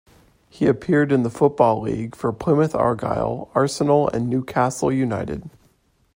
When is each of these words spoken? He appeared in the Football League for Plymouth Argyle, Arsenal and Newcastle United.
He 0.49 0.65
appeared 0.65 1.11
in 1.11 1.21
the 1.21 1.29
Football 1.29 1.81
League 1.81 2.15
for 2.15 2.33
Plymouth 2.33 2.73
Argyle, 2.73 3.51
Arsenal 3.53 4.09
and 4.09 4.27
Newcastle 4.27 4.91
United. 4.91 5.47